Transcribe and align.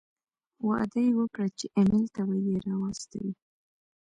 وعده 0.67 0.99
یې 1.05 1.11
وکړه 1.19 1.47
چې 1.57 1.65
ایمېل 1.77 2.05
ته 2.15 2.21
به 2.27 2.37
یې 2.47 2.55
را 2.65 2.75
واستوي. 2.81 3.33